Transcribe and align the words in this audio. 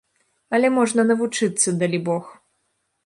Але 0.57 0.71
можна 0.77 1.05
навучыцца, 1.11 1.75
далібог. 1.85 2.23